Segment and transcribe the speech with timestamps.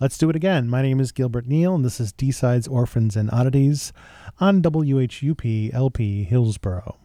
[0.00, 0.68] Let's do it again.
[0.68, 3.92] My name is Gilbert Neal, and this is D Sides Orphans and Oddities
[4.38, 6.96] on WHUP LP Hillsborough.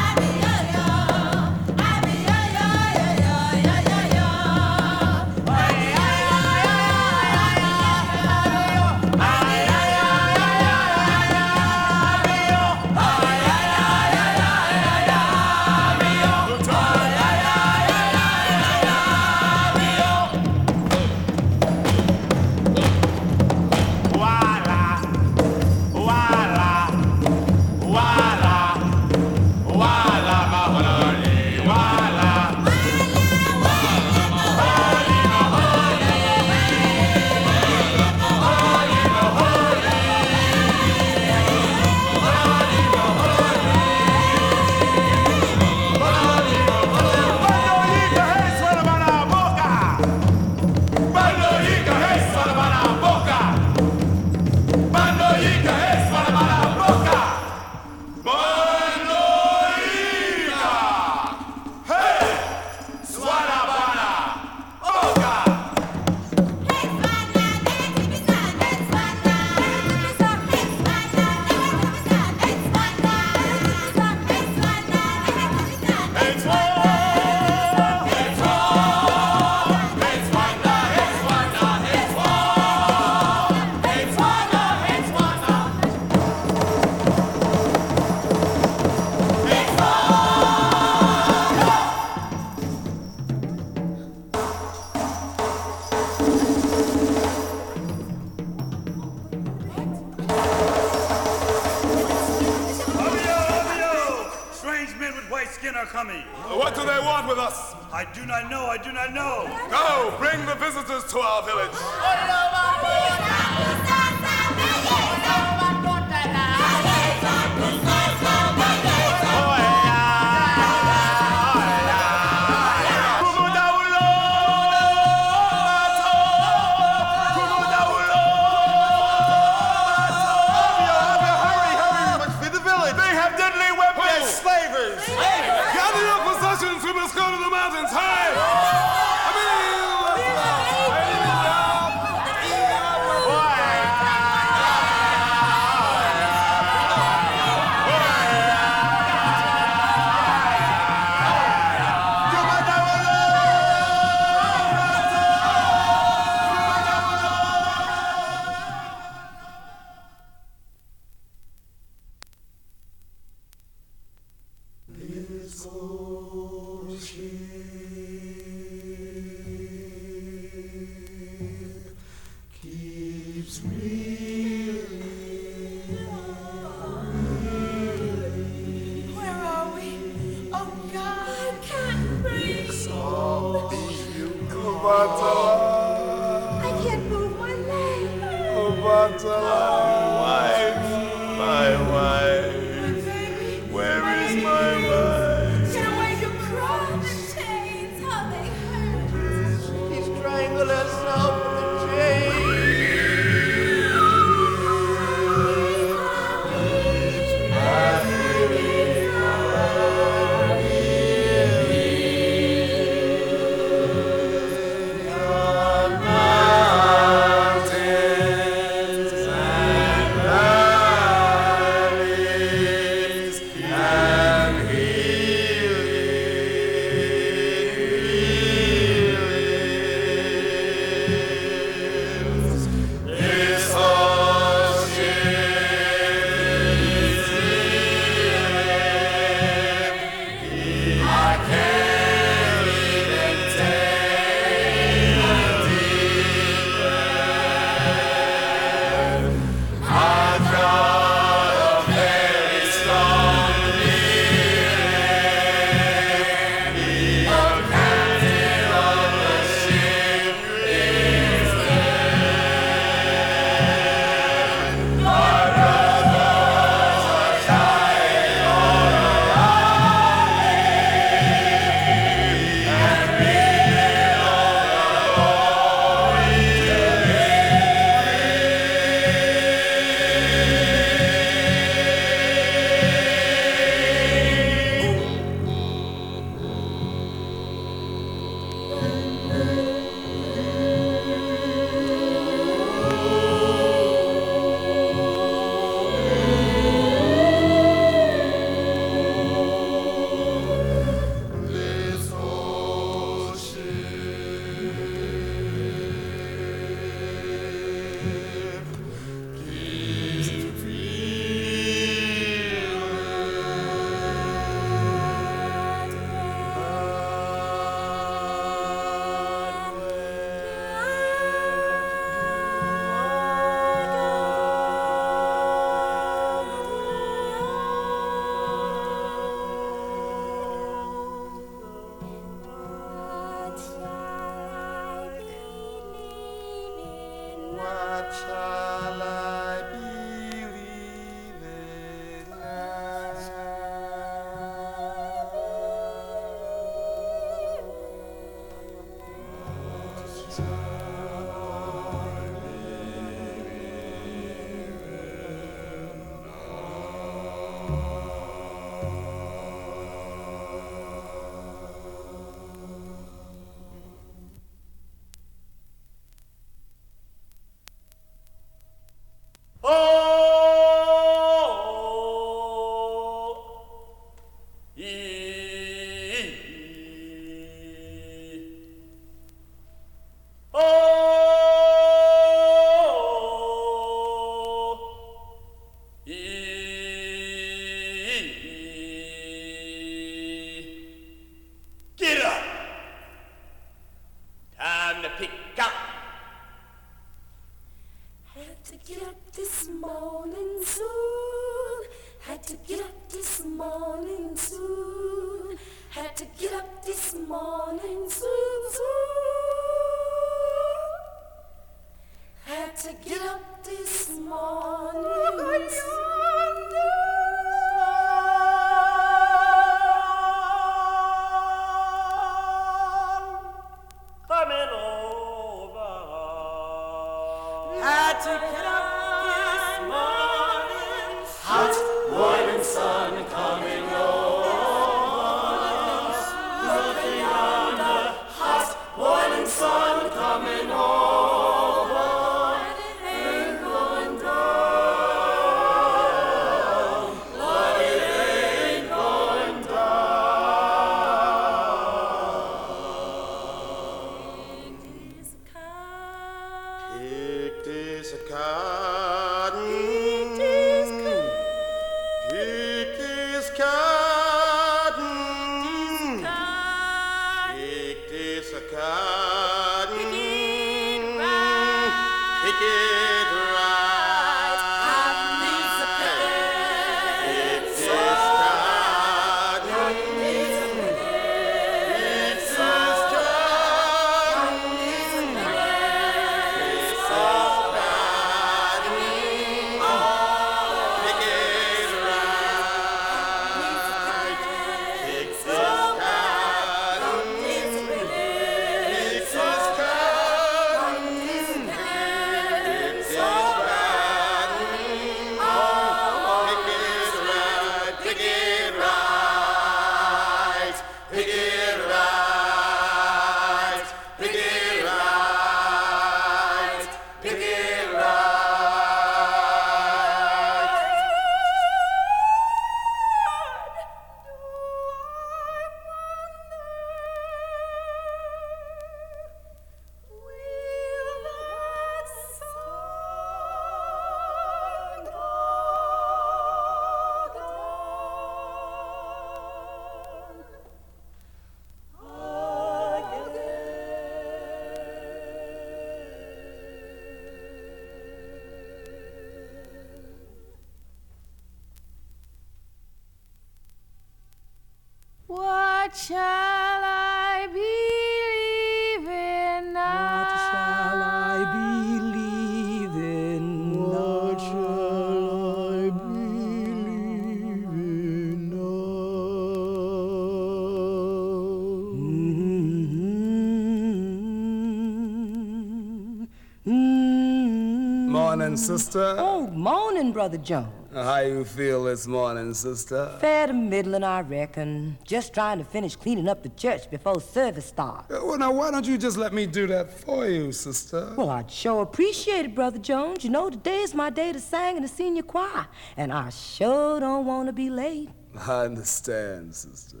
[578.51, 579.15] Morning, sister.
[579.17, 580.67] Oh, morning, Brother Jones.
[580.93, 583.15] How you feel this morning, sister?
[583.21, 584.97] Fair to middling, I reckon.
[585.05, 588.13] Just trying to finish cleaning up the church before service starts.
[588.13, 591.13] Uh, Well, now, why don't you just let me do that for you, sister?
[591.15, 593.23] Well, I'd sure appreciate it, Brother Jones.
[593.23, 597.25] You know, today's my day to sing in the senior choir, and I sure don't
[597.25, 598.09] want to be late.
[598.37, 600.00] I understand, sister.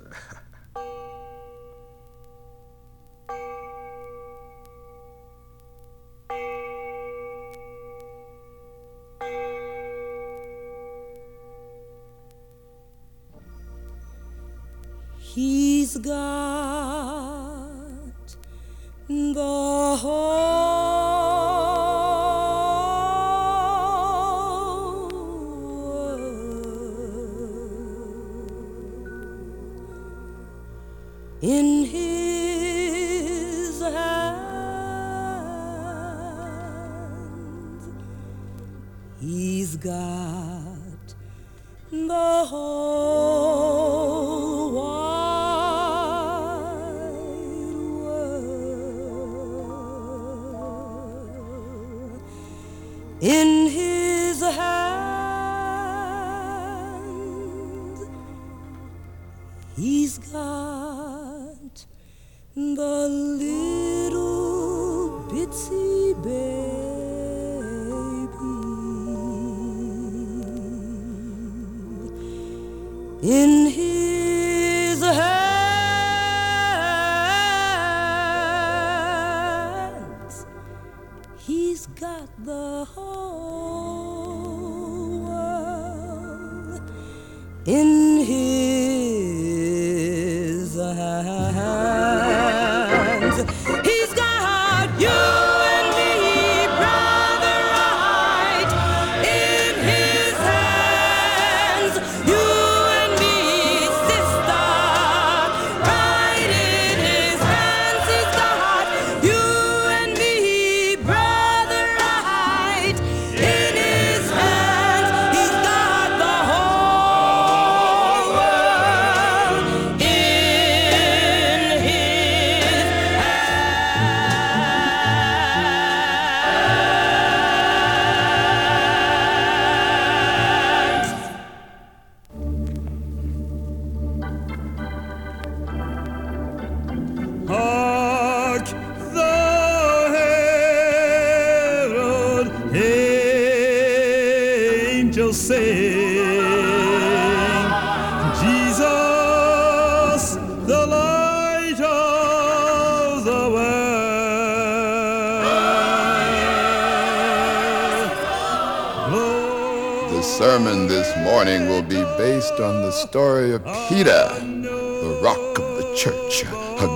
[160.51, 165.95] Sermon this morning will be based on the story of Peter, the rock of the
[165.95, 166.43] church,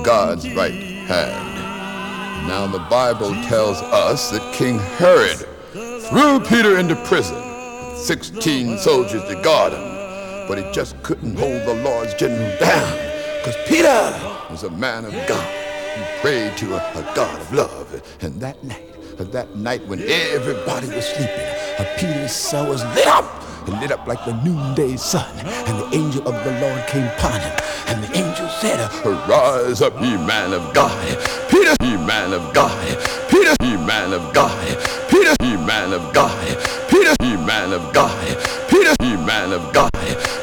[0.04, 2.50] God's right hand.
[2.50, 5.38] Now, the Bible tells us that King Herod
[5.72, 11.66] threw Peter into prison with 16 soldiers to guard him, but he just couldn't hold
[11.66, 12.92] the Lord's general down
[13.38, 14.12] because Peter
[14.50, 15.50] was a man of God
[15.96, 18.18] who prayed to a, a God of love.
[18.20, 21.56] And that night, that night when everybody was sleeping,
[21.98, 25.30] Peter's cell was lit up and lit up like the noonday sun.
[25.40, 27.56] And the angel of the Lord came upon him.
[27.88, 31.18] And the angel said, Arise up, ye man of God.
[31.50, 32.98] Peter, ye man of God.
[33.30, 34.78] Peter, ye man of God.
[35.10, 36.58] Peter, ye man of God.
[36.90, 38.38] Peter, ye man of God.
[38.70, 39.92] Peter, ye man of God.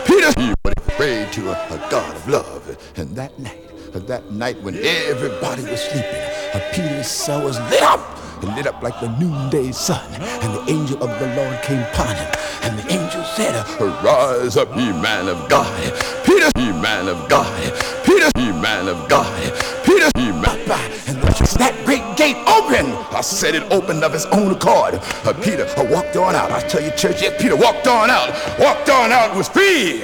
[0.06, 0.52] Peter, he
[0.96, 2.78] prayed to a, a God of love.
[2.96, 6.22] And that night, that night when everybody was sleeping,
[6.54, 10.12] uh, Peter's cell was lit up and lit up like the noonday sun.
[10.14, 12.32] And the angel of the Lord came upon him.
[12.62, 15.92] And the angel said, Arise up, ye man of God.
[16.24, 17.72] Peter, ye man of God.
[18.04, 19.52] Peter, ye man of God.
[19.84, 20.58] Peter, ye man
[21.06, 22.92] And that great gate opened.
[23.14, 24.94] I said it opened of its own accord.
[24.94, 26.50] Uh, Peter uh, walked on out.
[26.50, 28.30] I tell you, church, yes, Peter walked on out.
[28.58, 30.02] Walked on out was free.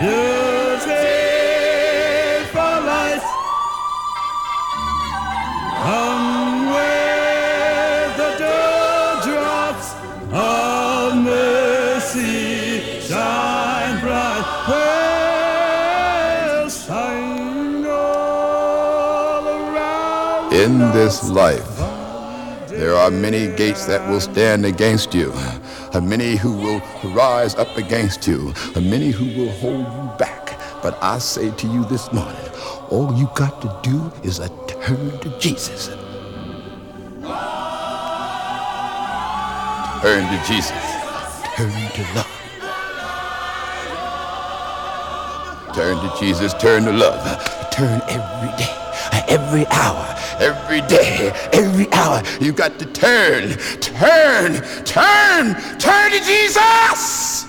[0.00, 0.37] In
[20.50, 21.76] In this life,
[22.68, 25.32] there are many gates that will stand against you,
[25.94, 26.82] and many who will
[27.14, 30.58] rise up against you, and many who will hold you back.
[30.82, 32.47] But I say to you this morning,
[32.90, 35.88] all you got to do is a turn to Jesus.
[40.02, 40.72] Turn to Jesus.
[41.56, 42.34] Turn to love.
[45.74, 46.54] Turn to Jesus.
[46.54, 47.70] Turn to love.
[47.72, 48.74] Turn every day,
[49.28, 52.22] every hour, every day, every hour.
[52.40, 57.44] You got to turn, turn, turn, turn to Jesus.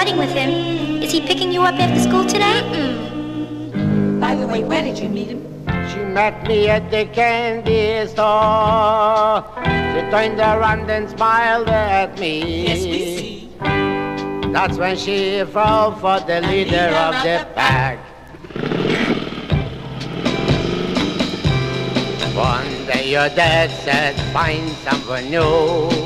[0.00, 0.50] Riding with him.
[1.02, 2.60] Is he picking you up after school today?
[2.72, 4.18] Hmm.
[4.18, 5.42] By the way, where did you meet him?
[5.90, 9.44] She met me at the candy store.
[9.92, 12.64] She turned around and smiled at me.
[12.68, 13.52] Yes, we see.
[14.54, 17.98] That's when she fell for the leader of the pack.
[22.34, 25.99] One day your dad said, find someone new.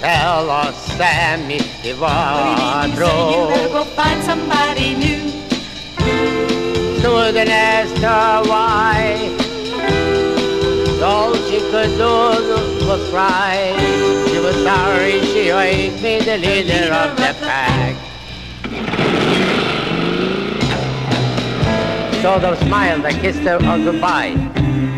[0.00, 5.30] Tell us Sammy was You better go find somebody new.
[7.00, 9.34] Susan asked her why.
[11.02, 12.14] All she could do
[12.86, 13.74] was cry.
[14.28, 17.96] She was sorry she made me the leader of the pack.
[22.22, 24.43] So those smiled, I kissed her on goodbye.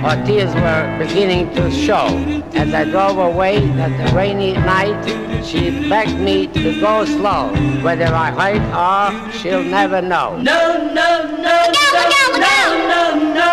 [0.07, 2.07] Her tears were beginning to show.
[2.55, 5.05] As I drove away that rainy night,
[5.45, 7.51] she begged me to go slow.
[7.83, 10.39] Whether I hurt her, she'll never know.
[10.41, 12.05] No, no, no, no,
[12.39, 13.03] no, no,
[13.35, 13.51] no.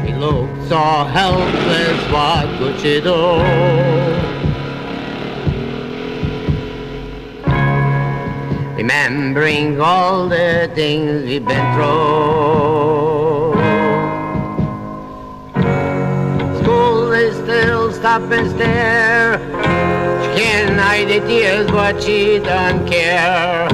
[0.00, 0.80] She looked so
[1.12, 4.15] helpless, what could she do?
[8.76, 13.54] Remembering all the things we've been through.
[16.60, 19.38] School is still stop and stare.
[20.20, 23.66] She can't hide the tears, but she don't care.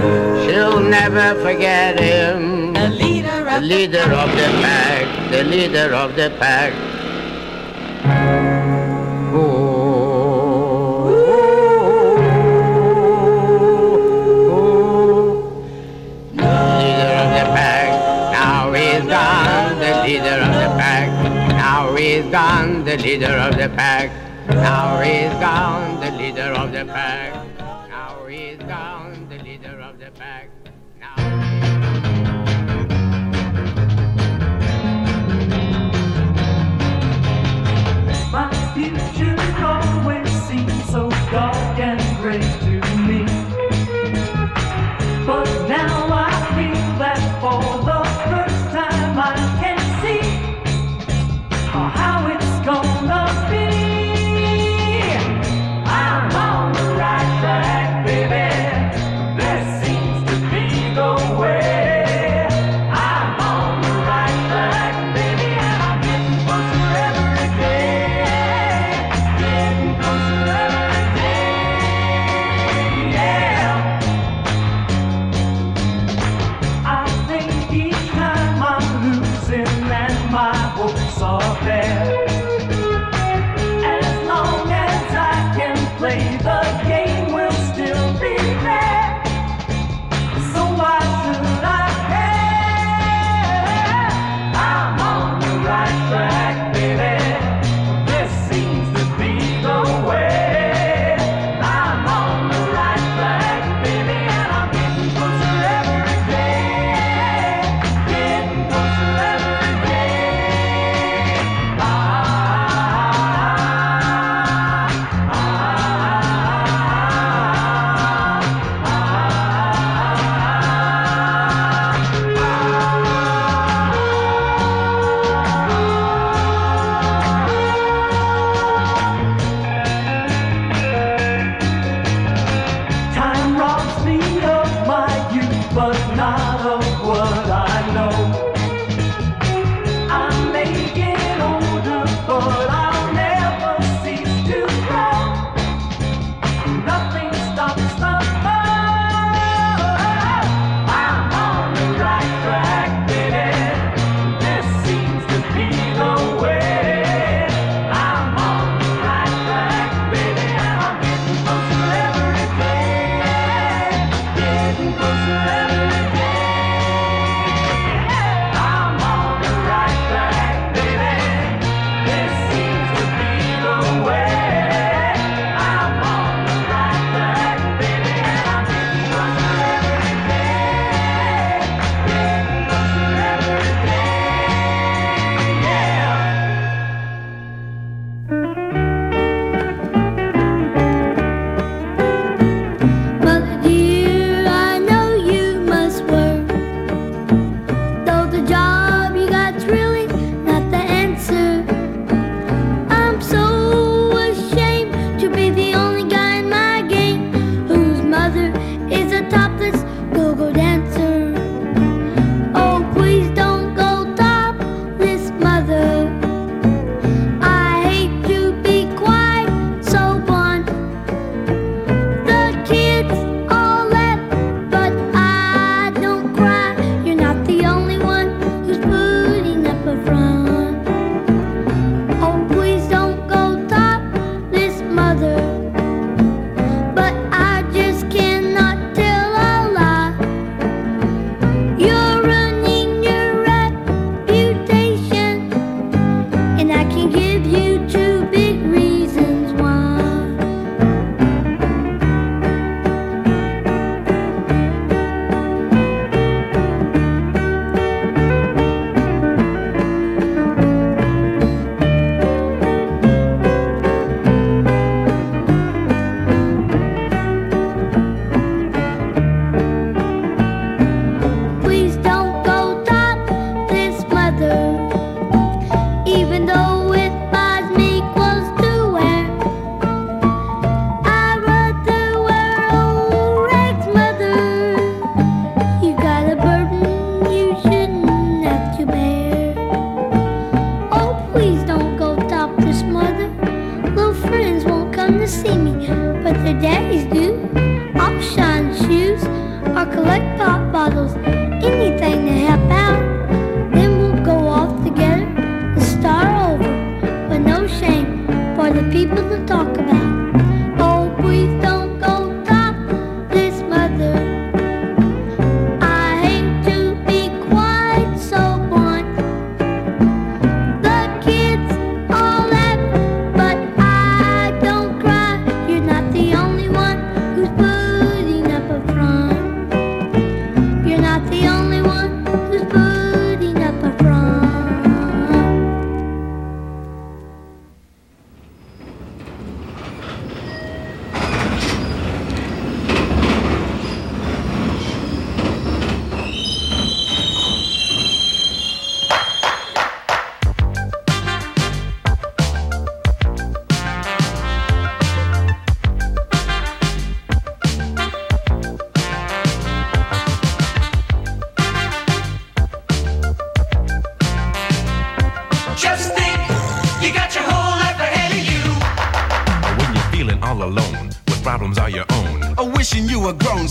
[0.44, 2.72] She'll never forget him.
[2.72, 6.91] The leader The of leader of the pack, the leader of the pack.
[22.32, 22.82] Gone.
[22.84, 24.10] The leader of the pack,
[24.48, 26.00] now he's gone.
[26.00, 27.34] The leader of the pack,
[27.90, 29.28] now he's gone.
[29.28, 30.48] The leader of the pack.
[38.32, 42.40] My future always seems so dark and gray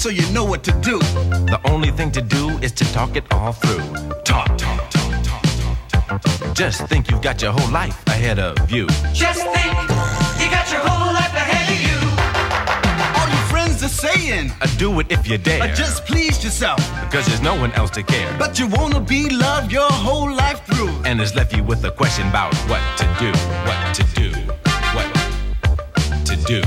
[0.01, 0.97] so you know what to do.
[1.53, 3.83] The only thing to do is to talk it all through.
[4.23, 5.43] Talk, talk, talk, talk,
[5.91, 6.55] talk, talk.
[6.55, 8.87] Just think you've got your whole life ahead of you.
[9.13, 9.71] Just think,
[10.41, 11.99] you got your whole life ahead of you.
[13.21, 15.61] All your friends are saying, Uh, do it if you dare.
[15.63, 16.79] uh, just please yourself.
[17.05, 18.35] Because there's no one else to care.
[18.39, 20.95] But you wanna be loved your whole life through.
[21.05, 23.31] and it's left you with a question about what to do,
[23.67, 24.29] what to do,
[24.95, 25.07] what
[26.25, 26.61] to do,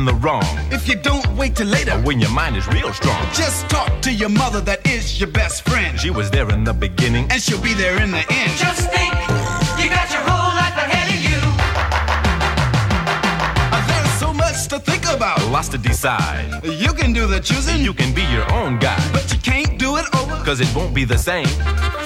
[0.00, 0.44] in the wrong.
[0.70, 4.12] If you don't wait till later, when your mind is real strong, just talk to
[4.12, 6.00] your mother that is your best friend.
[6.00, 8.52] She was there in the beginning, and she'll be there in the end.
[8.56, 9.12] Just think,
[9.78, 11.40] you got your whole life ahead of you.
[13.88, 16.64] There's so much to think about, lots to decide.
[16.64, 19.00] You can do the choosing, you can be your own guy.
[19.12, 21.52] But you can't do it over, cause it won't be the same.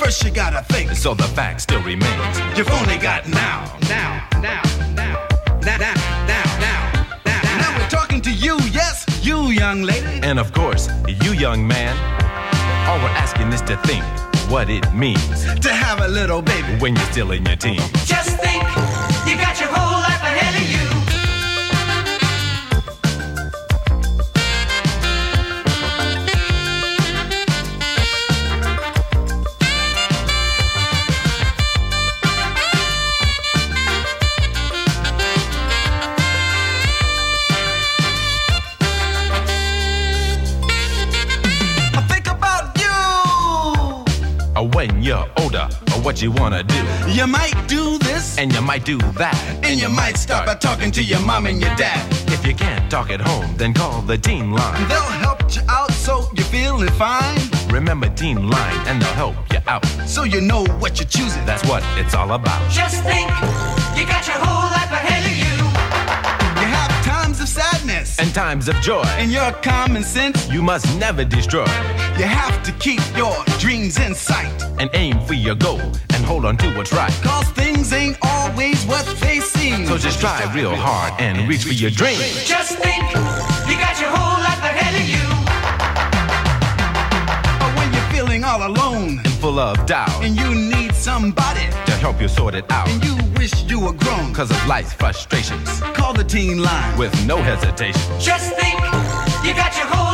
[0.00, 2.34] First, you gotta think, so the fact still remains.
[2.56, 4.62] You've only got now, now, now,
[4.96, 5.28] now,
[5.62, 5.76] now.
[5.78, 6.13] now.
[9.64, 10.20] Young lady.
[10.22, 10.88] And of course,
[11.24, 11.96] you young man,
[12.86, 14.04] all we're asking is to think
[14.50, 16.76] what it means To have a little baby.
[16.82, 17.80] when you're still in your teens.
[18.04, 18.53] Just think,
[44.86, 46.82] when you're older, or what you wanna do.
[47.08, 49.36] You might do this, And you might do that.
[49.62, 52.00] and you might start by talking to your mom and your dad.
[52.28, 54.88] If you can't talk at home, then call the teen line.
[54.88, 57.38] They'll help you out so you're feeling fine.
[57.68, 59.84] Remember teen line, and they'll help you out.
[60.06, 61.44] So you know what you're choosing.
[61.46, 62.60] That's what it's all about.
[62.70, 63.28] Just think,
[63.96, 64.92] you got your whole life
[68.24, 70.48] And times of joy, and your common sense.
[70.48, 71.66] you must never destroy.
[72.16, 74.50] You have to keep your dreams in sight.
[74.78, 75.82] And aim for your goal,
[76.14, 77.12] and hold on to what's right.
[77.22, 79.84] Cause things ain't always what they seem.
[79.84, 82.48] So just try real hard and reach for your dreams.
[82.48, 83.04] Just think,
[83.68, 85.26] you got your whole life ahead of you.
[87.60, 91.83] But when you're feeling all alone And full of doubt, and you need somebody to
[92.04, 92.86] help you sort it out.
[92.86, 96.98] and you wish you were grown, Cause of life's frustrations, call the teen line.
[96.98, 98.02] with no hesitation.
[98.20, 98.78] Just think,
[99.42, 100.13] you got your whole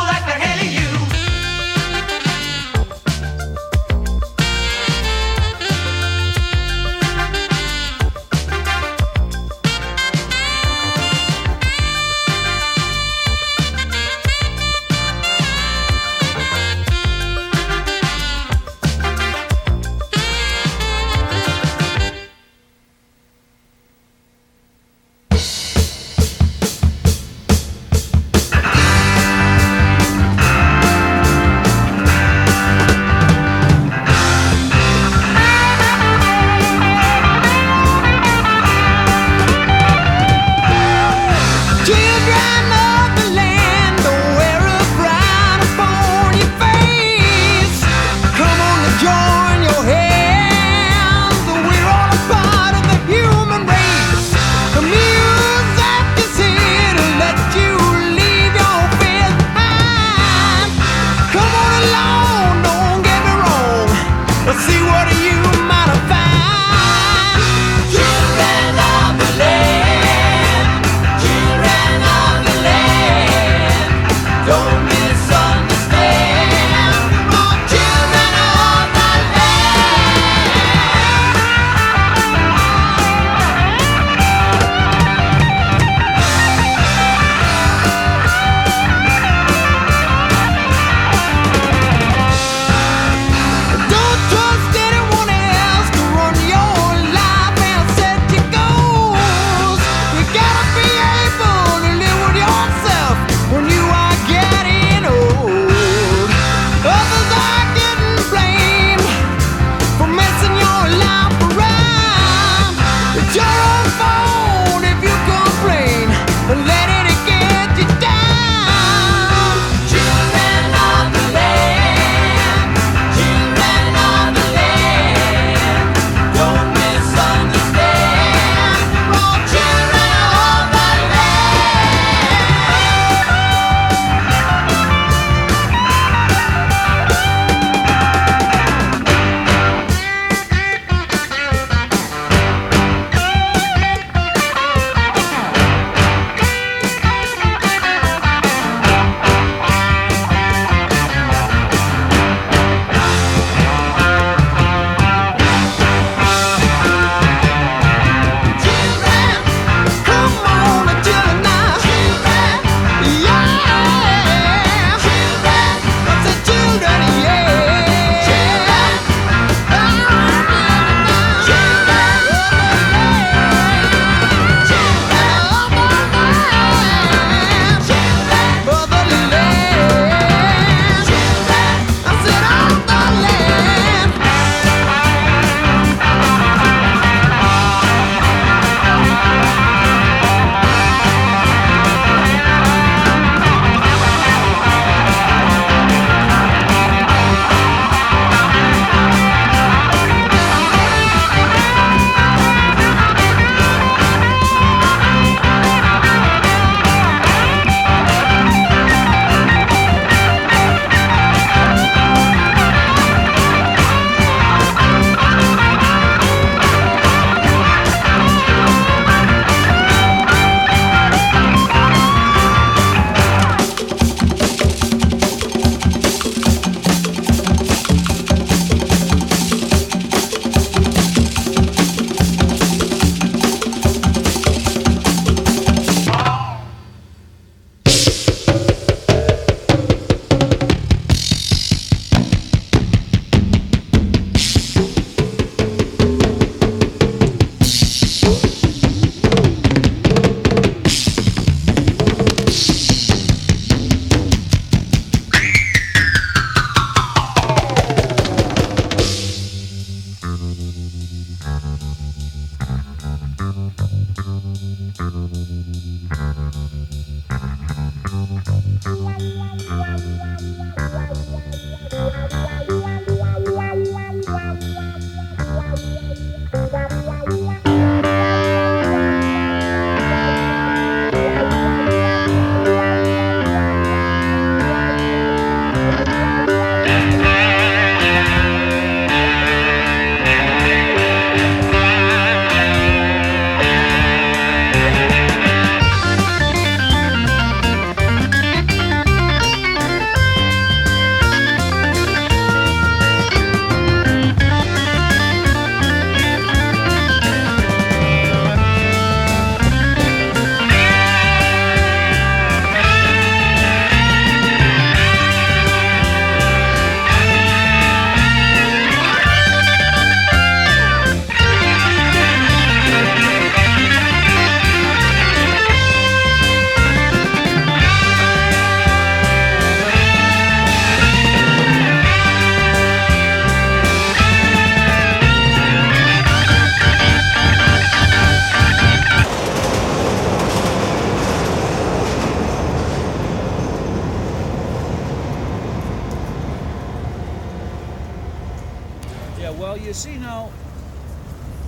[350.11, 350.51] see now,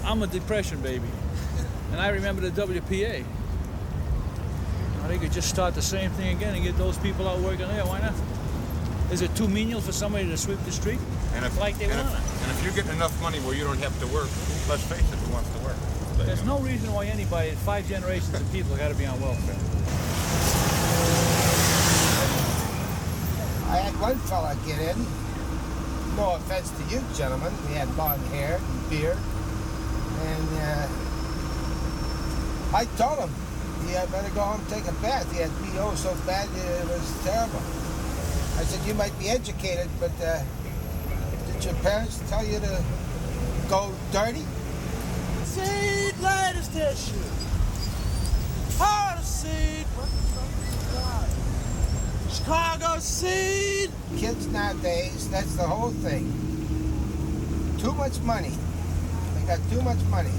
[0.05, 1.09] I'm a depression baby,
[1.93, 3.25] and I remember the WPA.
[4.99, 7.69] Now, they could just start the same thing again and get those people out working
[7.69, 7.85] there.
[7.85, 8.15] Why not?
[9.13, 10.99] Is it too menial for somebody to sweep the street?
[11.35, 13.65] And if, like they and, want if, and if you're getting enough money where you
[13.65, 14.29] don't have to work,
[14.69, 15.77] let's face it, who wants to work?
[16.17, 19.07] But, There's you know, no reason why anybody, five generations of people, got to be
[19.07, 19.55] on welfare.
[23.71, 25.07] I had one fella get in.
[26.17, 27.53] No offense to you, gentlemen.
[27.69, 29.17] we had long hair and beard.
[29.17, 30.89] And uh,
[32.75, 33.31] I told him
[33.87, 35.31] he had better go home and take a bath.
[35.33, 37.63] He had BO so bad it was terrible.
[38.59, 40.43] I said, you might be educated, but uh,
[41.47, 42.85] did your parents tell you to
[43.69, 44.45] go dirty?
[45.45, 47.19] Seed latest issue.
[48.79, 49.87] Heart of seed.
[52.43, 53.89] Chicago seed.
[54.17, 56.27] Kids nowadays, that's the whole thing.
[57.79, 58.51] Too much money.
[59.37, 60.33] They got too much money.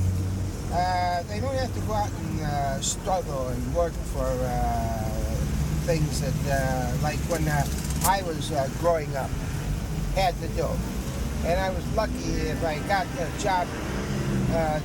[0.73, 4.99] Uh, they don't have to go out and uh, struggle and work for uh,
[5.85, 7.65] things that, uh, like when uh,
[8.05, 9.29] I was uh, growing up,
[10.13, 10.67] had to do.
[11.45, 13.65] And I was lucky if I got a job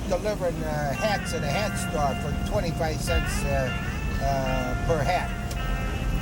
[0.08, 3.42] delivering hats at a hat store for 25 cents
[4.86, 5.37] per hat.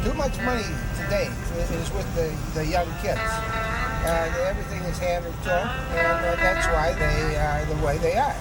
[0.06, 0.62] Too much money
[1.02, 3.18] today is with the, the young kids.
[3.18, 8.16] Uh, everything is handed to them, and uh, that's why they are the way they
[8.16, 8.36] are.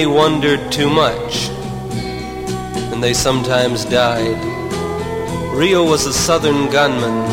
[0.00, 1.50] Many wondered too much,
[2.90, 4.42] and they sometimes died.
[5.54, 7.28] Rio was a southern gunman,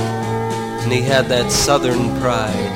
[0.83, 2.73] and he had that southern pride.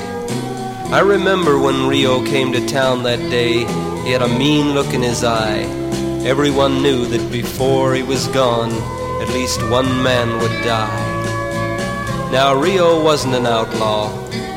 [0.94, 3.66] I remember when Rio came to town that day,
[4.06, 5.64] he had a mean look in his eye.
[6.24, 8.72] Everyone knew that before he was gone,
[9.22, 12.32] at least one man would die.
[12.32, 14.08] Now, Rio wasn't an outlaw,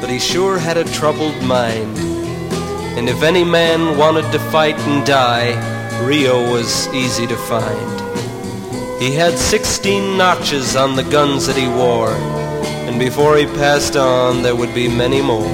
[0.00, 2.13] but he sure had a troubled mind.
[3.04, 5.52] And if any man wanted to fight and die,
[6.06, 8.00] Rio was easy to find.
[8.98, 12.12] He had 16 notches on the guns that he wore,
[12.88, 15.52] and before he passed on, there would be many more.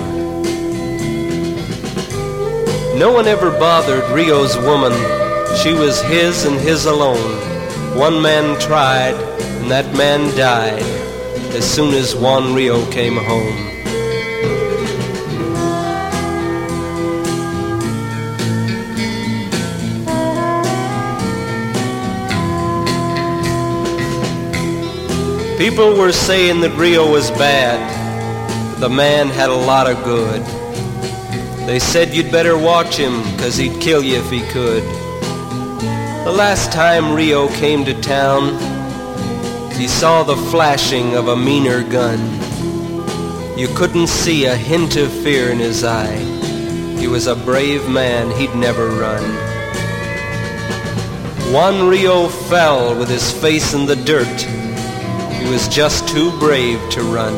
[2.96, 4.92] No one ever bothered Rio's woman.
[5.56, 7.34] She was his and his alone.
[7.98, 9.16] One man tried,
[9.58, 10.84] and that man died
[11.52, 13.69] as soon as Juan Rio came home.
[25.60, 27.78] People were saying that Rio was bad.
[28.72, 30.40] but The man had a lot of good.
[31.66, 34.82] They said you'd better watch him, cause he'd kill you if he could.
[36.24, 38.54] The last time Rio came to town,
[39.74, 42.18] he saw the flashing of a meaner gun.
[43.58, 46.16] You couldn't see a hint of fear in his eye.
[46.98, 49.24] He was a brave man, he'd never run.
[51.52, 54.69] Juan Rio fell with his face in the dirt.
[55.40, 57.34] He was just too brave to run.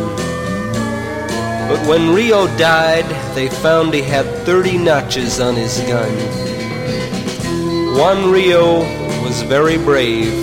[1.68, 6.12] But when Rio died, they found he had 30 notches on his gun.
[7.96, 8.80] Juan Rio
[9.22, 10.34] was very brave,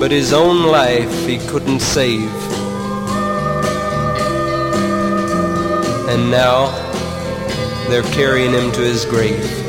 [0.00, 2.30] but his own life he couldn't save.
[6.10, 6.68] And now
[7.88, 9.65] they're carrying him to his grave.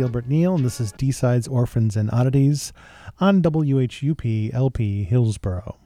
[0.00, 2.72] Gilbert Neal, and this is D Sides Orphans and Oddities
[3.20, 5.79] on WHUP LP Hillsborough.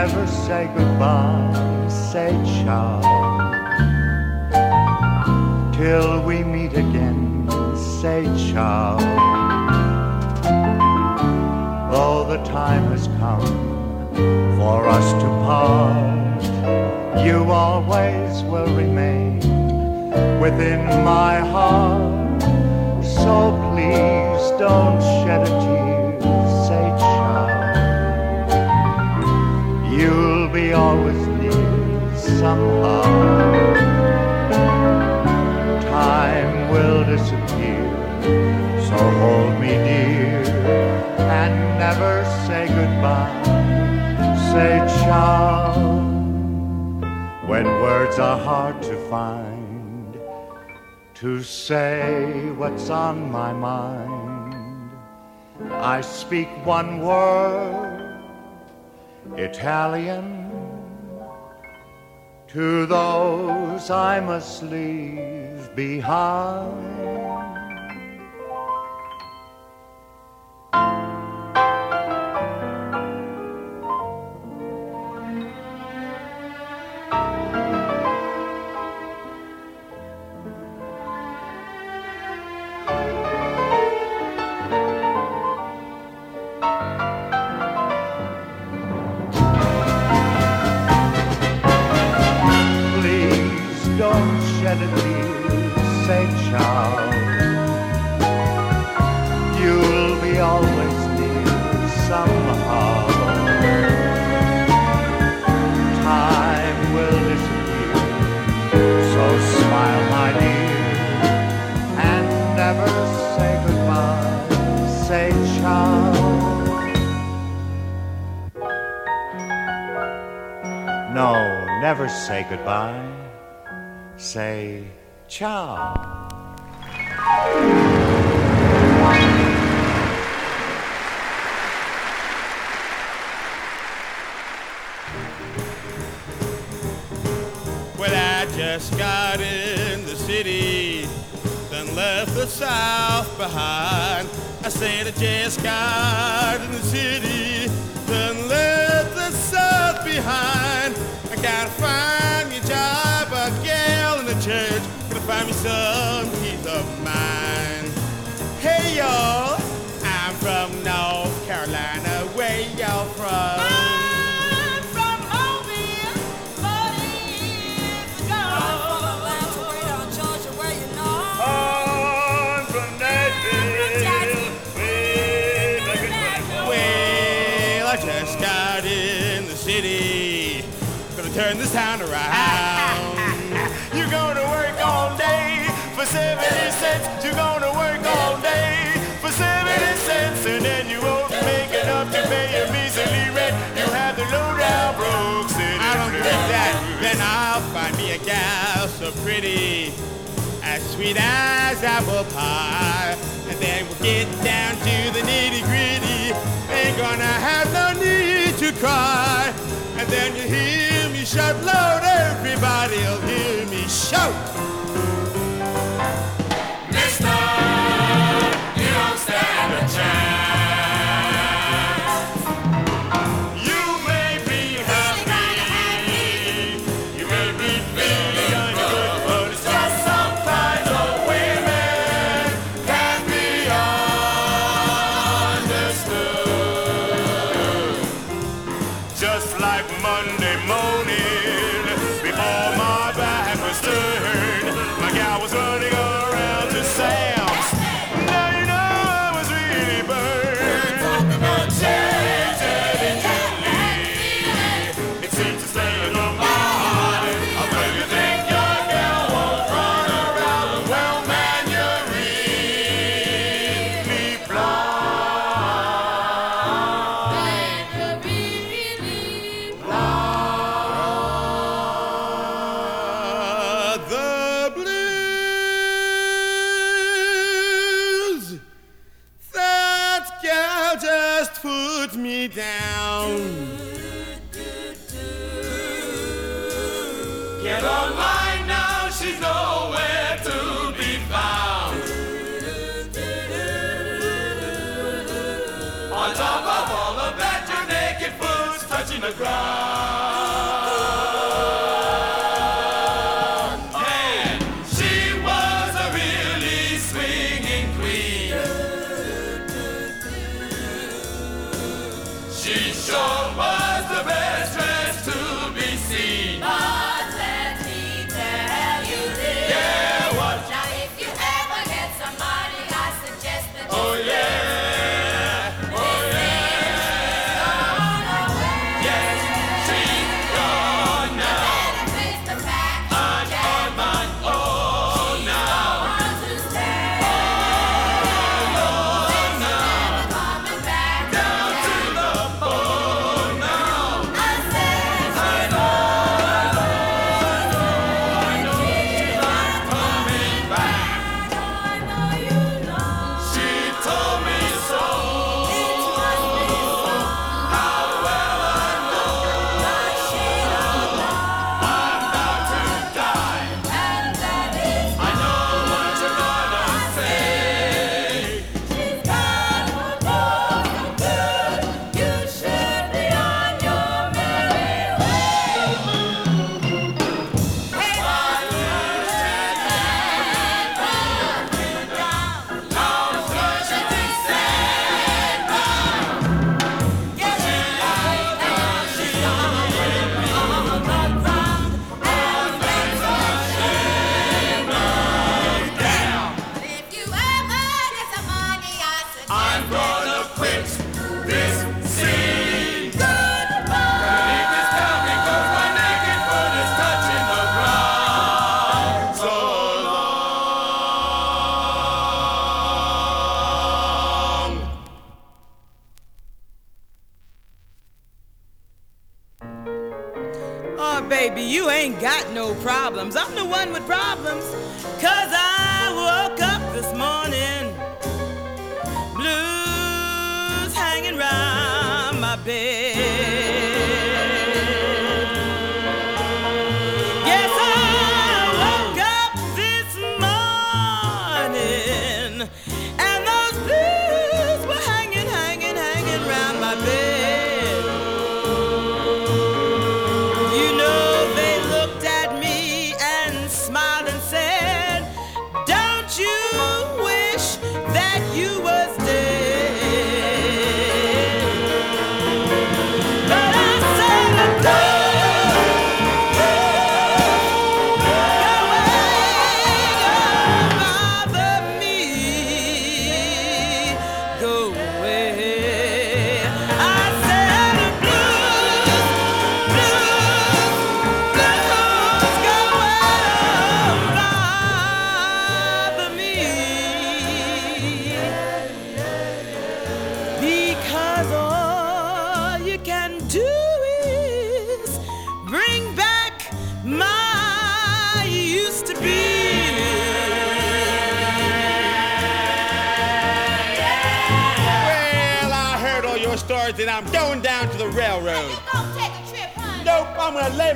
[0.00, 3.00] never say goodbye, say ciao.
[5.74, 7.48] Till we meet again,
[7.98, 8.98] say ciao.
[11.90, 13.46] Though the time has come
[14.58, 16.42] for us to part,
[17.26, 19.40] you always will remain
[20.44, 20.84] within
[21.14, 22.42] my heart.
[23.02, 23.34] So
[23.70, 25.75] please don't shed a tear
[32.46, 33.02] somehow
[35.98, 37.86] time will disappear.
[38.86, 40.42] So hold me dear
[41.40, 41.54] and
[41.84, 42.14] never
[42.46, 43.42] say goodbye.
[44.50, 45.74] Say ciao
[47.50, 50.10] when words are hard to find
[51.14, 54.54] to say what's on my mind.
[55.96, 58.22] I speak one word
[59.36, 60.45] Italian
[62.48, 67.05] to those I must leave behind.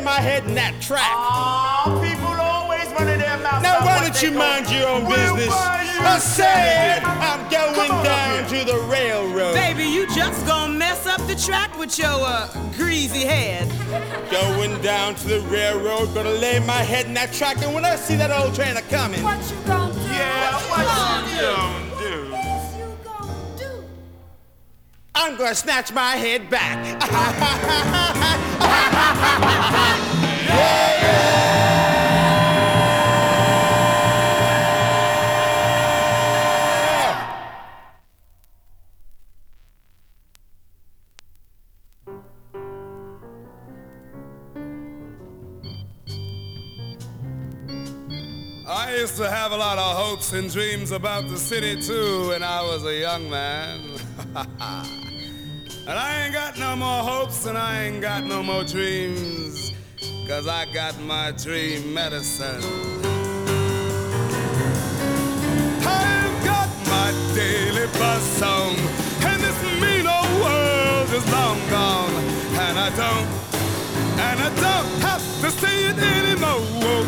[0.00, 1.12] I'm gonna lay my head in that track.
[2.00, 3.62] people always running their mouths.
[3.62, 5.46] Now why don't you mind your own business?
[5.46, 7.08] you I said ticket.
[7.20, 9.54] I'm going down to the railroad.
[9.54, 13.68] Baby, you just gonna mess up the track with your uh, greasy head.
[14.30, 17.96] Going down to the railroad, gonna lay my head in that track, and when I
[17.96, 20.00] see that old train a coming, What you gonna do?
[20.00, 20.86] Yeah, what
[21.30, 22.30] you gonna do?
[22.32, 23.84] Yes, you gonna do?
[25.14, 26.78] I'm gonna snatch my head back.
[48.72, 52.42] I used to have a lot of hopes and dreams about the city too when
[52.42, 53.98] I was a young man.
[55.86, 59.72] and I ain't got no more hopes and I ain't got no more dreams.
[60.26, 62.62] Cause I got my dream medicine.
[65.82, 68.76] I've got my daily buzz song.
[69.22, 72.14] And this mean old world is long gone.
[72.64, 73.26] And I don't,
[74.20, 77.04] and I don't have to say it anymore.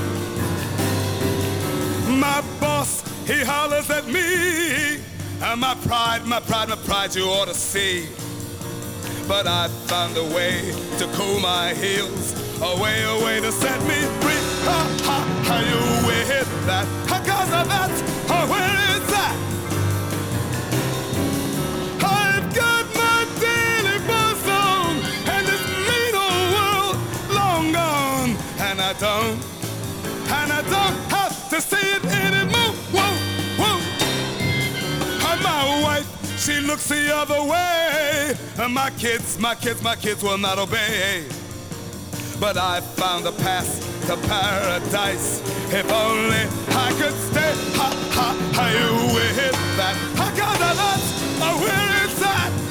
[2.18, 5.00] My boss, he hollers at me.
[5.42, 8.08] And my pride, my pride, my pride, you ought to see.
[9.28, 12.34] But I found a way to cool my heels.
[12.60, 14.42] A way, a way to set me free.
[14.66, 15.18] Ha ha,
[15.48, 16.86] how you with that?
[17.08, 19.36] Cause that's uh, where it's at.
[22.04, 24.96] I've got my daily buzz on,
[25.32, 26.96] and this mean old world
[27.34, 29.38] long gone, and I don't,
[30.38, 32.41] and I don't have to see it anymore.
[36.42, 41.24] She looks the other way, and my kids, my kids, my kids will not obey.
[42.40, 43.70] But I found a path
[44.08, 45.40] to paradise.
[45.72, 46.42] If only
[46.74, 47.54] I could stay.
[47.78, 49.36] Ha ha, ha, you with
[49.76, 49.96] that?
[50.18, 51.02] I got a lot
[51.46, 52.61] of where it's at.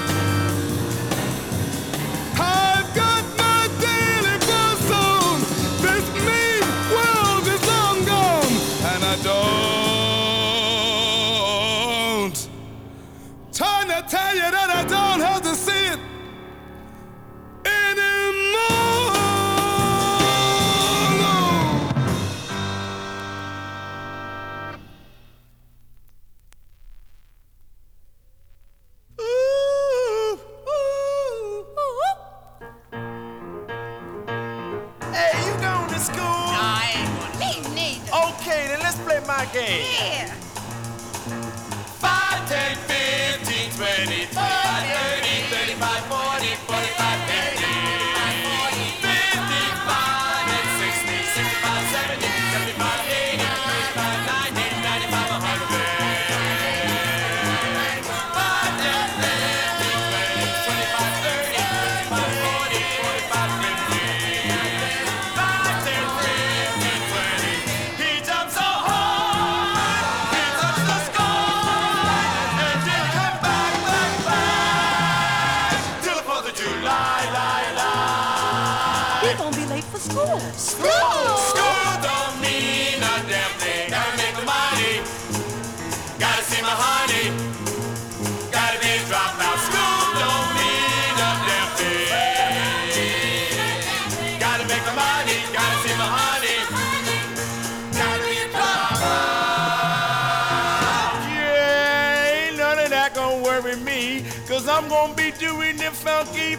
[39.43, 40.51] Yeah.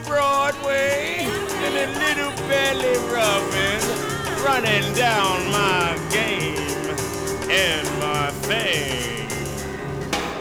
[0.07, 1.27] Broadway
[1.65, 3.83] and a little belly rubbing,
[4.45, 6.57] running down my game
[7.51, 9.29] and my thing.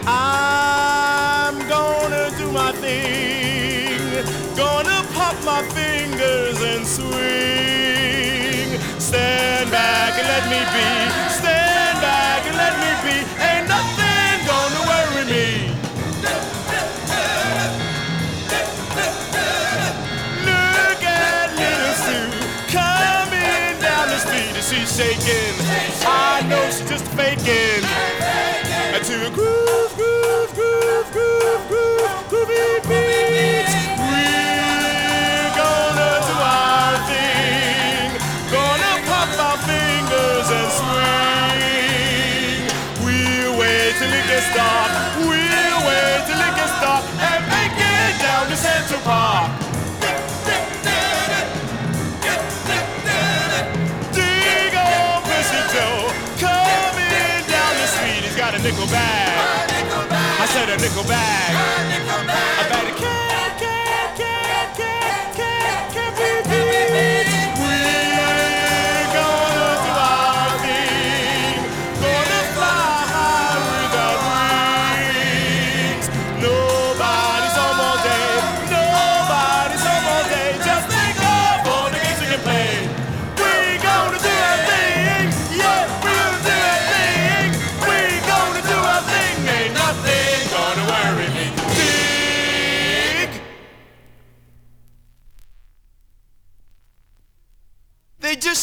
[0.06, 4.24] I'm gonna do my thing,
[4.56, 8.80] gonna pop my fingers and swing.
[9.00, 11.01] Stand back and let me be,
[24.96, 25.56] shaking.
[26.04, 27.82] I know she's just faking.
[28.92, 29.91] And to groove,
[58.92, 60.40] He's a nickel bag.
[60.40, 61.50] I said a nickel bag.
[61.54, 63.11] I bet a cat, cat,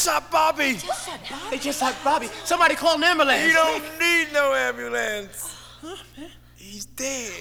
[0.10, 0.16] They
[0.74, 1.50] just shot Bobby.
[1.52, 2.28] They just shot Bobby.
[2.44, 3.46] Somebody call an ambulance.
[3.46, 5.56] You don't need no ambulance.
[5.82, 6.30] Huh, man?
[6.56, 7.32] He's dead.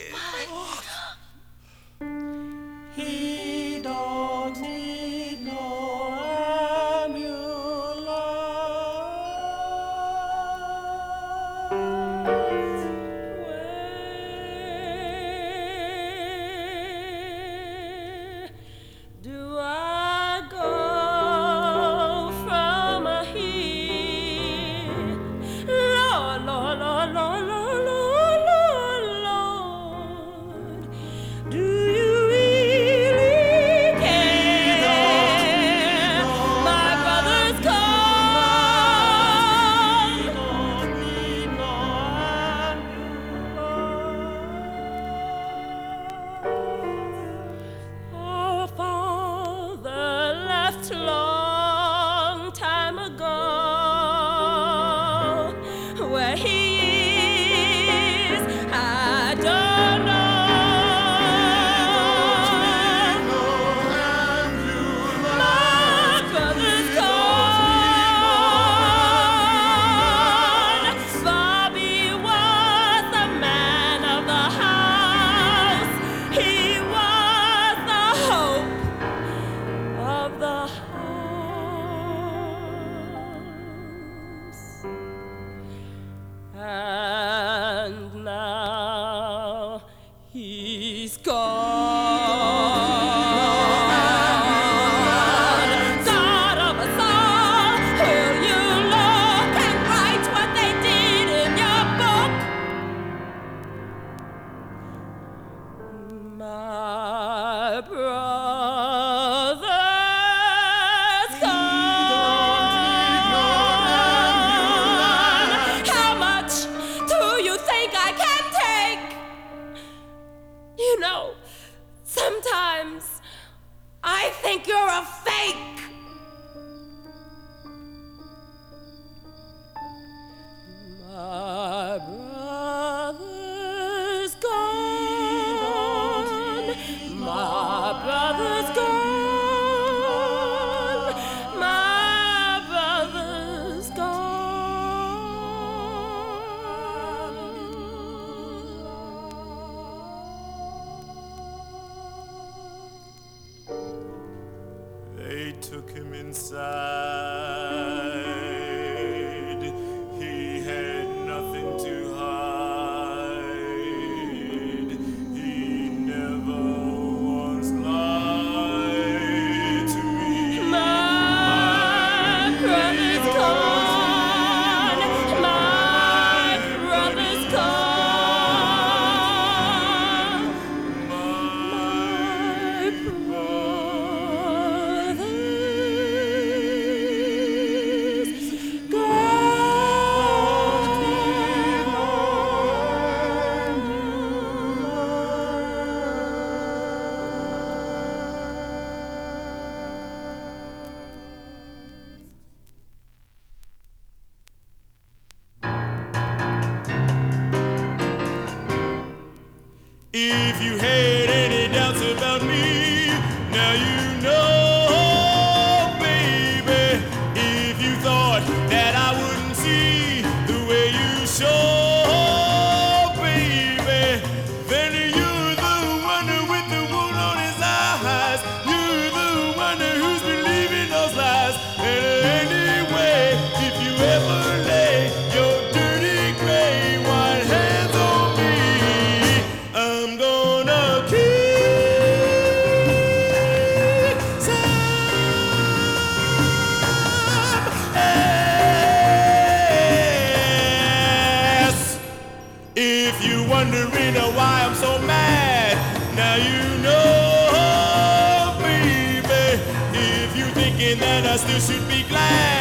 [260.88, 262.57] Thinking that I still should be glad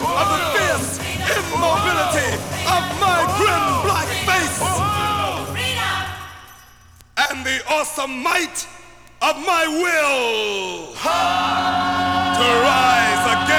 [0.00, 0.98] of the fierce
[1.36, 2.30] immobility
[2.64, 4.58] of my grim black face
[7.28, 8.66] and the awesome might
[9.22, 10.94] of my will
[12.34, 13.49] to rise again.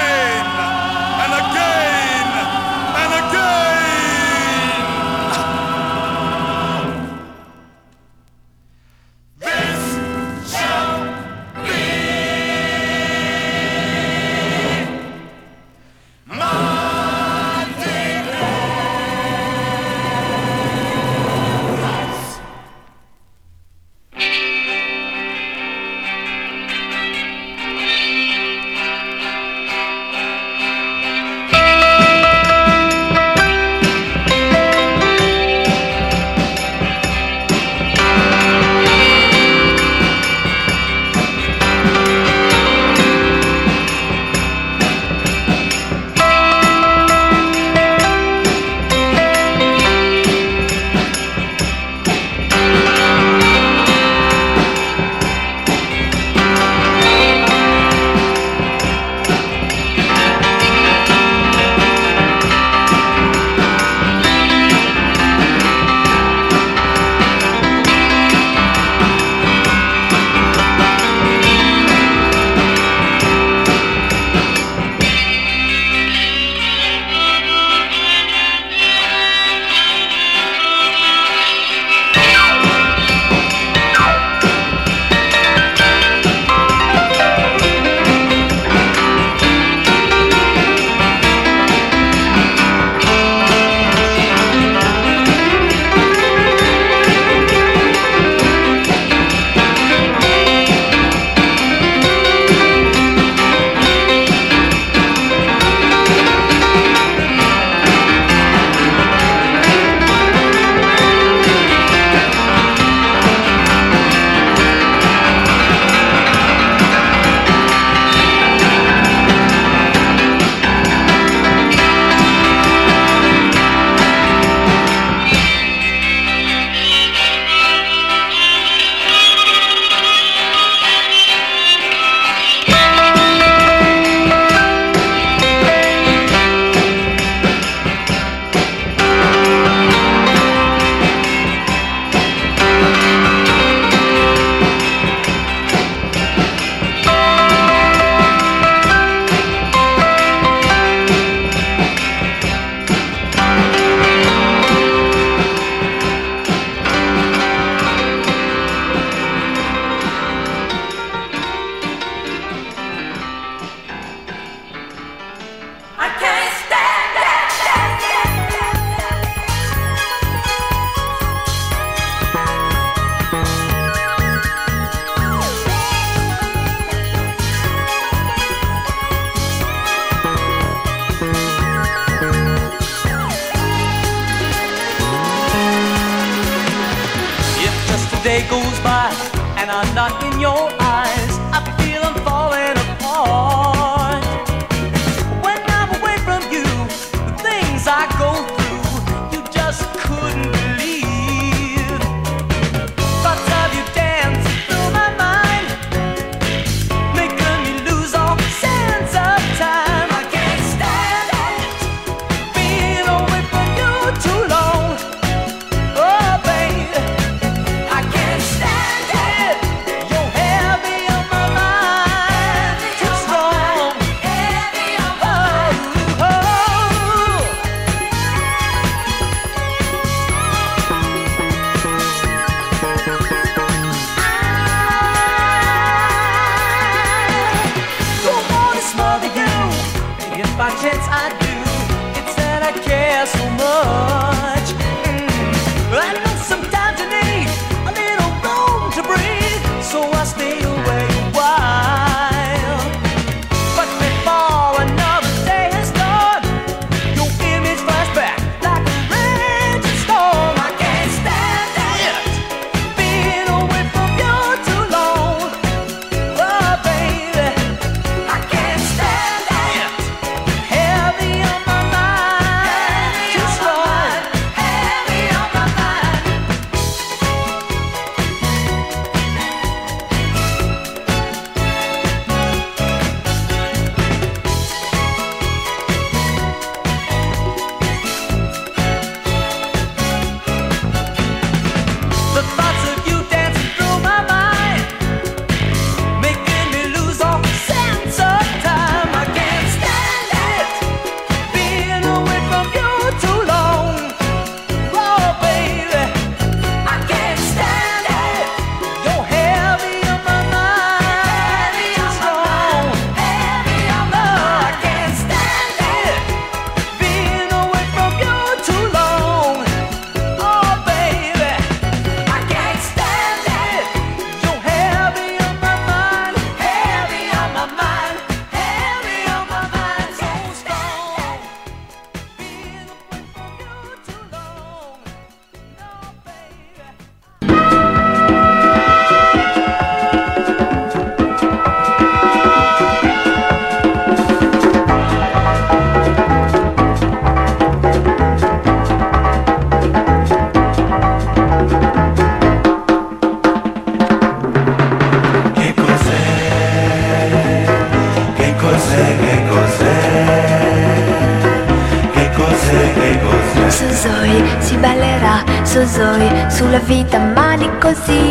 [367.82, 368.21] cocina.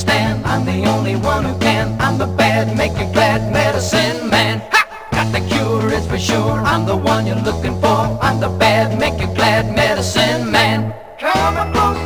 [0.00, 0.44] stand.
[0.46, 1.96] I'm the only one who can.
[2.00, 4.62] I'm the bad, make you glad medicine man.
[4.72, 4.82] Ha!
[5.12, 6.58] Got the cure, it's for sure.
[6.72, 8.00] I'm the one you're looking for.
[8.22, 10.94] I'm the bad, make you glad medicine man.
[11.18, 12.00] Come close.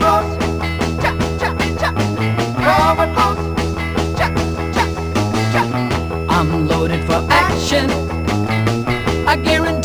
[0.03, 0.35] Close.
[6.37, 7.87] I'm loaded for action.
[9.27, 9.84] I guarantee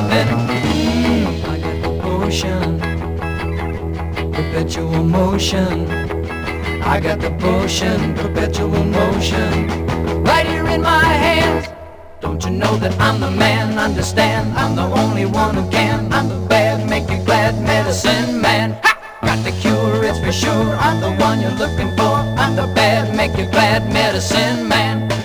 [0.00, 0.46] loving
[1.60, 2.78] got the potion,
[4.32, 5.90] perpetual motion.
[6.82, 9.52] I got the potion, perpetual motion,
[10.22, 11.66] right here in my hands.
[12.20, 13.78] Don't you know that I'm the man?
[13.78, 14.56] Understand?
[14.56, 16.12] I'm the only one who can.
[16.12, 18.78] I'm the bad, make you glad, medicine man.
[18.84, 18.92] Ha!
[19.22, 20.76] Got the cure, it's for sure.
[20.86, 22.14] I'm the one you're looking for.
[22.42, 25.17] I'm the bad, make you glad, medicine man.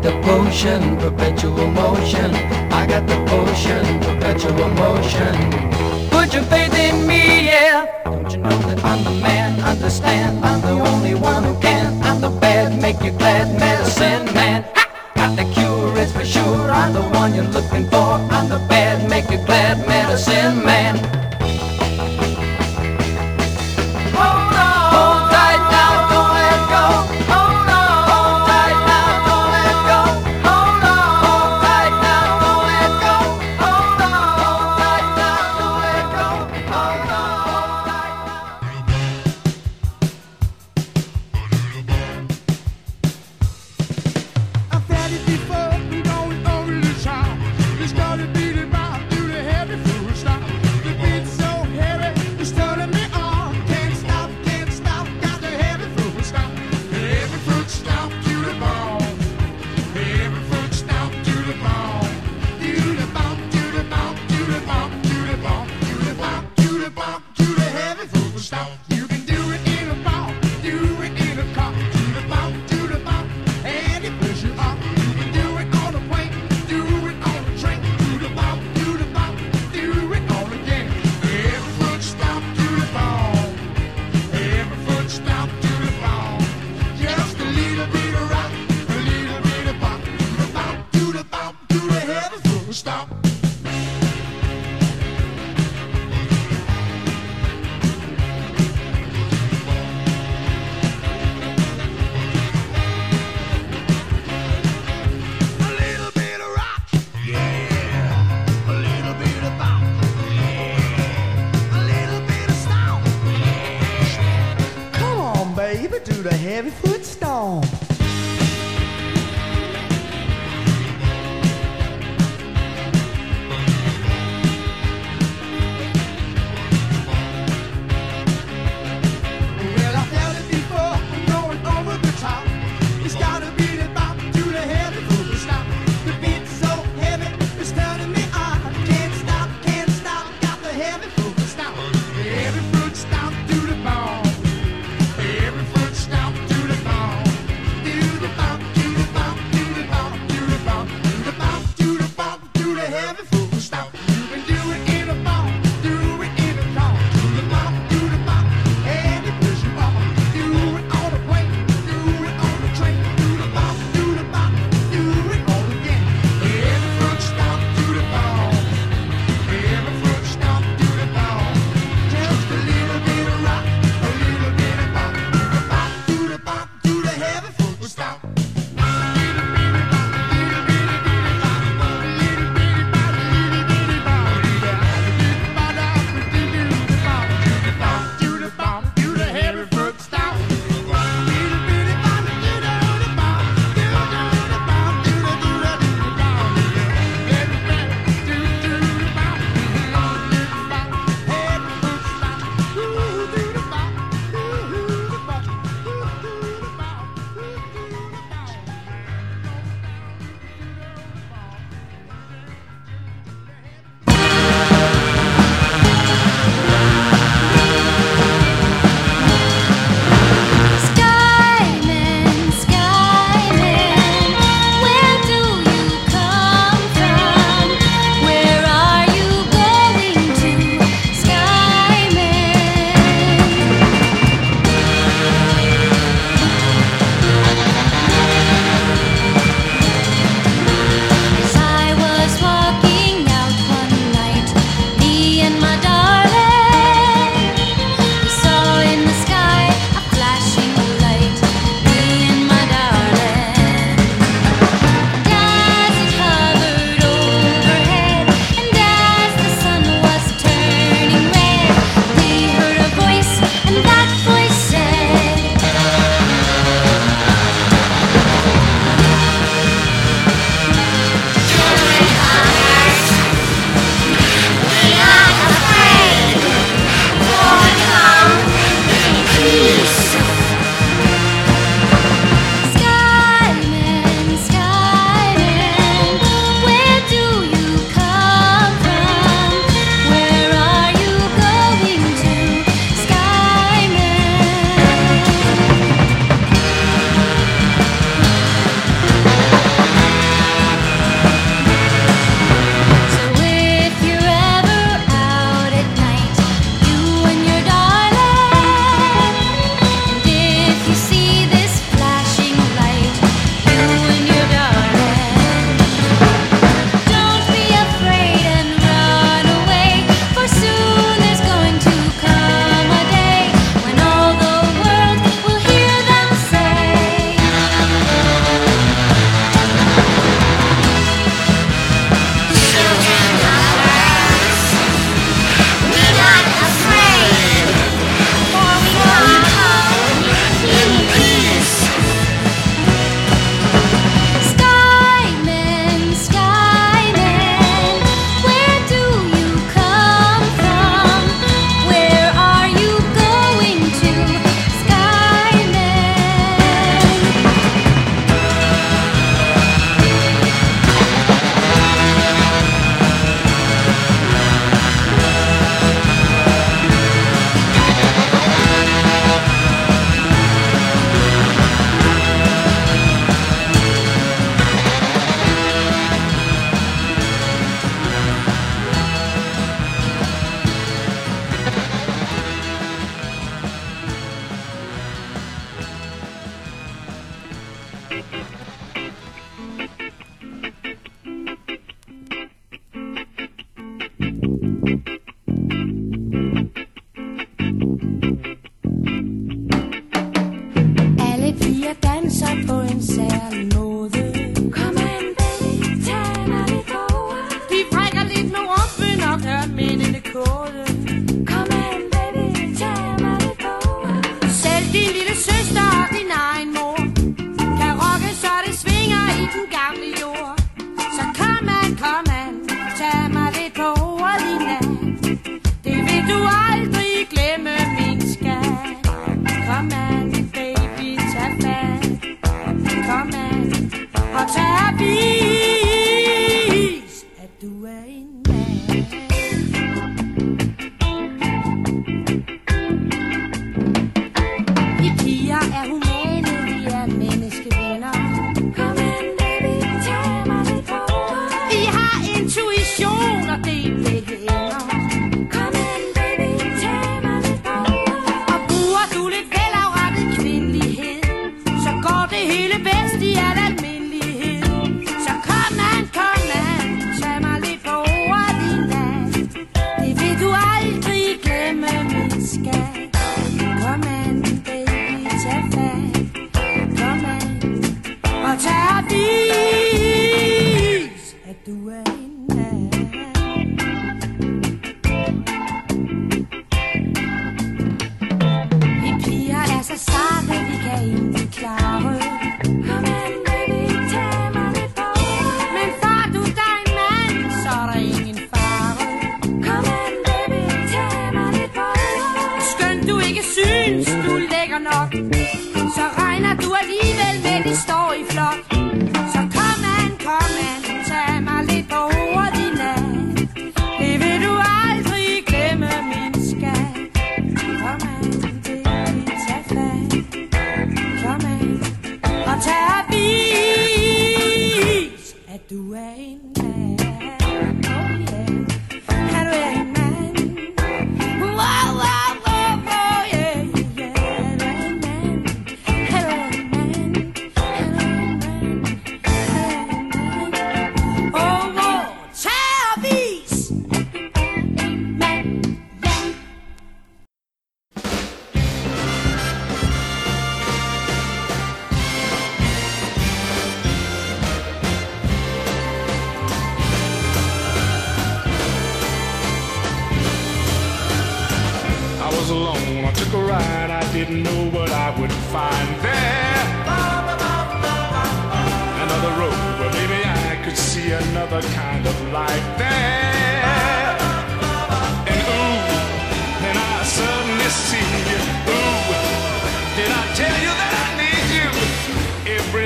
[0.00, 2.34] got the potion, perpetual motion.
[2.72, 5.34] I got the potion, perpetual motion.
[6.10, 7.86] Put your faith in me, yeah.
[8.04, 9.60] Don't you know that I'm the man?
[9.60, 12.00] Understand, I'm the only one who can.
[12.02, 14.64] I'm the bad, make you glad, medicine man.
[14.74, 15.12] Ha!
[15.16, 16.70] Got the cure, it's for sure.
[16.70, 18.18] I'm the one you're looking for.
[18.30, 21.27] I'm the bad, make you glad, medicine man.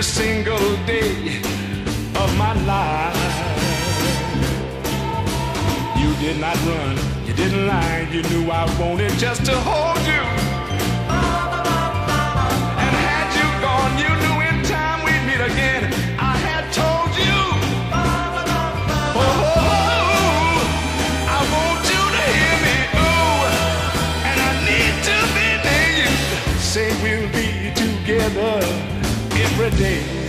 [0.02, 1.38] every single day
[2.16, 3.16] of my life.
[5.96, 10.51] You did not run, you didn't lie, you knew I wanted just to hold you.
[29.62, 30.21] every day.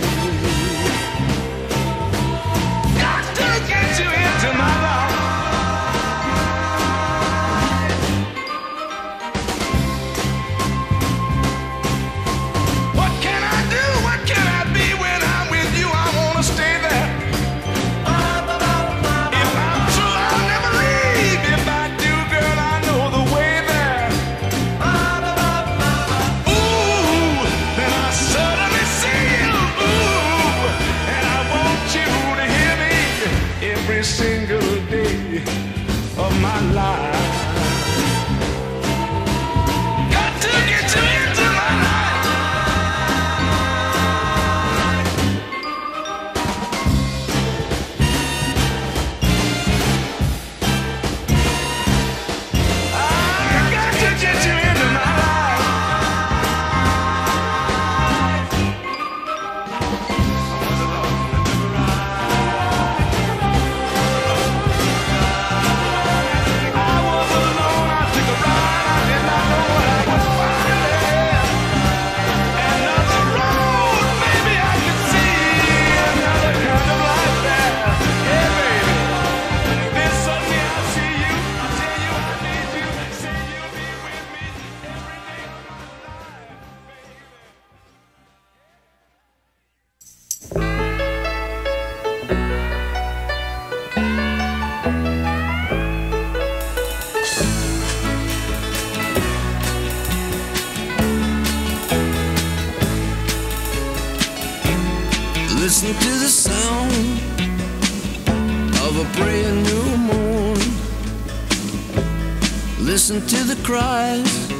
[113.06, 114.50] listen to the cries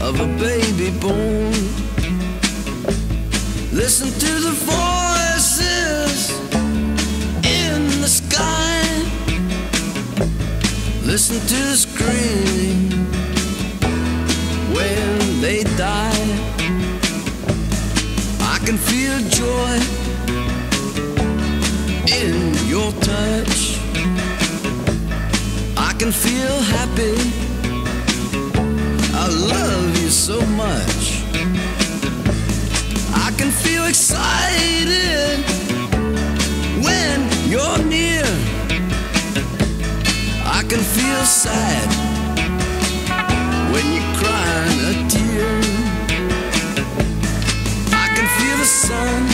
[0.00, 1.52] of a baby born.
[3.72, 6.30] Listen to the voices
[7.46, 8.82] in the sky.
[11.04, 12.90] Listen to the screaming
[14.74, 16.26] when they die.
[18.40, 19.78] I can feel joy
[22.20, 23.78] in your touch.
[25.76, 27.43] I can feel happy
[41.24, 41.88] sad
[43.72, 45.58] when you're crying a tear.
[47.92, 49.33] I can feel the sun.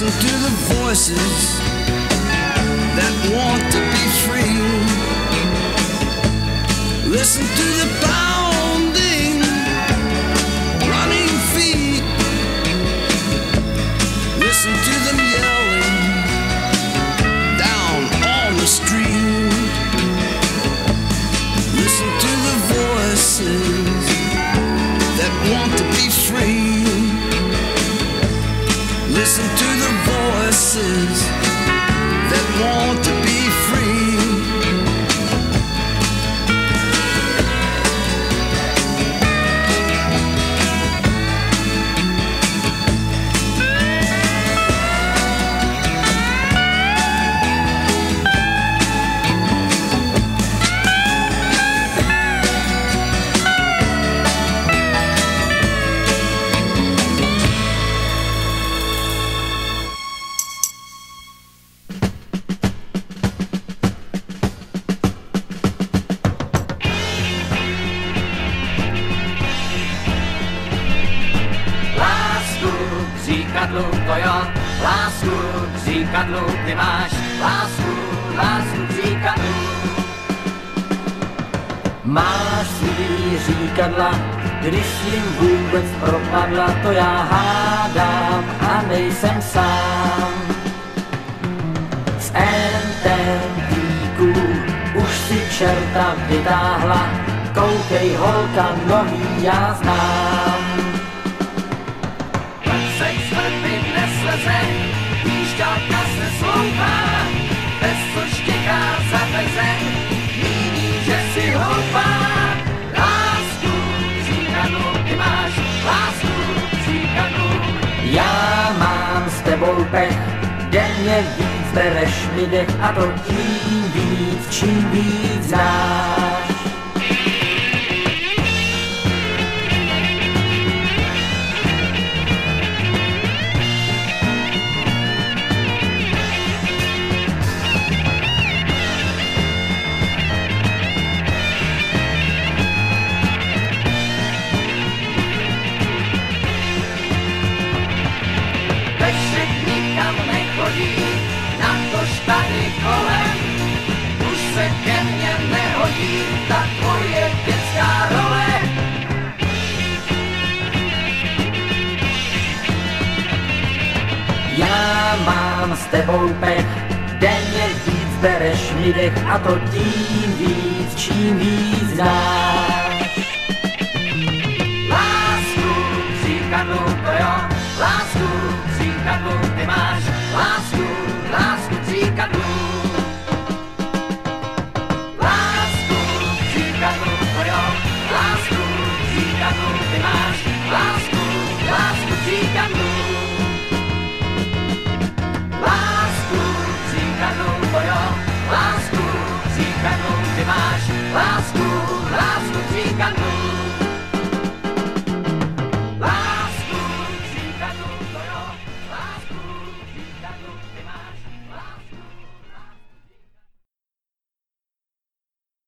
[0.00, 0.50] listen to the
[0.80, 1.58] voices
[2.94, 4.62] that want to be free.
[7.10, 9.42] Listen to the pounding,
[10.86, 12.04] running feet.
[14.38, 14.97] Listen to